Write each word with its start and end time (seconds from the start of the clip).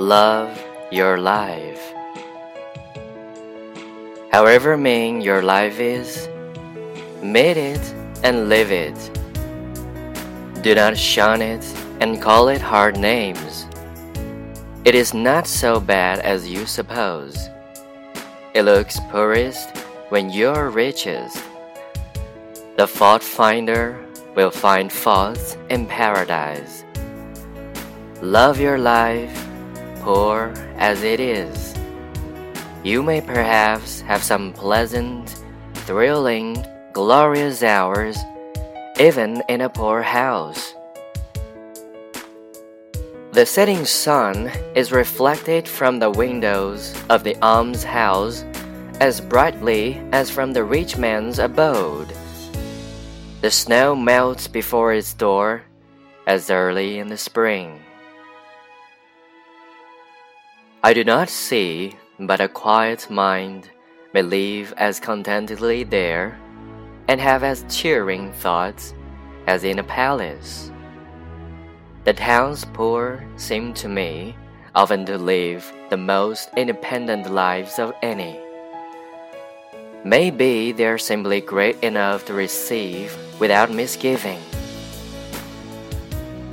Love 0.00 0.58
your 0.90 1.18
life. 1.18 1.92
However 4.32 4.78
mean 4.78 5.20
your 5.20 5.42
life 5.42 5.78
is, 5.78 6.26
meet 7.22 7.58
it 7.58 7.94
and 8.24 8.48
live 8.48 8.72
it. 8.72 8.96
Do 10.62 10.74
not 10.74 10.96
shun 10.96 11.42
it 11.42 11.62
and 12.00 12.18
call 12.18 12.48
it 12.48 12.62
hard 12.62 12.96
names. 12.96 13.66
It 14.86 14.94
is 14.94 15.12
not 15.12 15.46
so 15.46 15.78
bad 15.78 16.20
as 16.20 16.48
you 16.48 16.64
suppose. 16.64 17.50
It 18.54 18.62
looks 18.62 18.98
poorest 19.10 19.76
when 20.08 20.30
you're 20.30 20.70
richest. 20.70 21.44
The 22.78 22.88
fault 22.88 23.22
finder 23.22 24.02
will 24.34 24.50
find 24.50 24.90
faults 24.90 25.58
in 25.68 25.84
paradise. 25.84 26.84
Love 28.22 28.58
your 28.58 28.78
life, 28.78 29.49
poor 30.00 30.52
as 30.76 31.02
it 31.02 31.20
is. 31.20 31.74
You 32.82 33.02
may 33.02 33.20
perhaps 33.20 34.00
have 34.02 34.22
some 34.22 34.52
pleasant, 34.52 35.42
thrilling, 35.74 36.64
glorious 36.92 37.62
hours, 37.62 38.18
even 38.98 39.42
in 39.48 39.60
a 39.60 39.68
poor 39.68 40.02
house. 40.02 40.74
The 43.32 43.46
setting 43.46 43.84
sun 43.84 44.50
is 44.74 44.92
reflected 44.92 45.68
from 45.68 45.98
the 45.98 46.10
windows 46.10 46.94
of 47.08 47.22
the 47.22 47.36
almshouse 47.42 48.44
as 49.00 49.20
brightly 49.20 50.02
as 50.12 50.30
from 50.30 50.52
the 50.52 50.64
rich 50.64 50.96
man's 50.96 51.38
abode. 51.38 52.12
The 53.40 53.50
snow 53.50 53.94
melts 53.94 54.48
before 54.48 54.92
its 54.92 55.14
door 55.14 55.62
as 56.26 56.50
early 56.50 56.98
in 56.98 57.08
the 57.08 57.16
spring. 57.16 57.80
I 60.82 60.94
do 60.94 61.04
not 61.04 61.28
see 61.28 61.92
but 62.18 62.40
a 62.40 62.48
quiet 62.48 63.10
mind 63.10 63.68
may 64.14 64.22
live 64.22 64.72
as 64.78 64.98
contentedly 64.98 65.84
there 65.84 66.38
and 67.06 67.20
have 67.20 67.44
as 67.44 67.66
cheering 67.68 68.32
thoughts 68.32 68.94
as 69.46 69.62
in 69.62 69.78
a 69.78 69.84
palace. 69.84 70.72
The 72.04 72.14
town's 72.14 72.64
poor 72.64 73.22
seem 73.36 73.74
to 73.74 73.88
me 73.88 74.34
often 74.74 75.04
to 75.04 75.18
live 75.18 75.70
the 75.90 75.98
most 75.98 76.48
independent 76.56 77.30
lives 77.30 77.78
of 77.78 77.92
any. 78.00 78.40
Maybe 80.02 80.72
they're 80.72 80.96
simply 80.96 81.42
great 81.42 81.76
enough 81.84 82.24
to 82.24 82.32
receive 82.32 83.14
without 83.38 83.70
misgiving. 83.70 84.40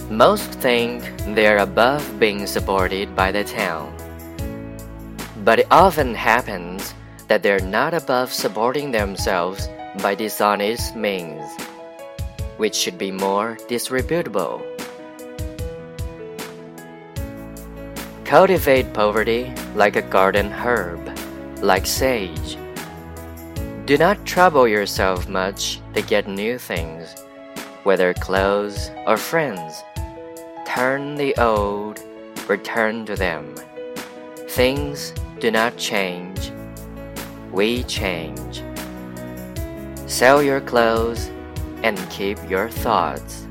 Most 0.09 0.51
think 0.59 1.03
they're 1.33 1.59
above 1.59 2.19
being 2.19 2.45
supported 2.45 3.15
by 3.15 3.31
the 3.31 3.45
town. 3.45 3.95
But 5.43 5.59
it 5.59 5.67
often 5.71 6.13
happens 6.13 6.93
that 7.27 7.43
they're 7.43 7.59
not 7.59 7.93
above 7.93 8.33
supporting 8.33 8.91
themselves 8.91 9.69
by 10.01 10.15
dishonest 10.15 10.95
means, 10.95 11.43
which 12.57 12.75
should 12.75 12.97
be 12.97 13.11
more 13.11 13.57
disreputable. 13.67 14.61
Cultivate 18.25 18.93
poverty 18.93 19.53
like 19.75 19.95
a 19.95 20.01
garden 20.01 20.51
herb, 20.51 20.99
like 21.61 21.85
sage. 21.85 22.57
Do 23.85 23.97
not 23.97 24.25
trouble 24.25 24.67
yourself 24.67 25.29
much 25.29 25.79
to 25.93 26.01
get 26.01 26.27
new 26.27 26.57
things, 26.57 27.15
whether 27.83 28.13
clothes 28.13 28.91
or 29.05 29.15
friends. 29.15 29.81
Turn 30.65 31.15
the 31.15 31.33
old, 31.37 32.01
return 32.49 33.05
to 33.05 33.15
them. 33.15 33.55
Things 34.57 35.13
do 35.37 35.51
not 35.51 35.77
change, 35.77 36.51
we 37.51 37.83
change. 37.83 38.63
Sell 40.07 40.41
your 40.41 40.61
clothes 40.61 41.29
and 41.83 41.95
keep 42.09 42.39
your 42.49 42.67
thoughts. 42.67 43.46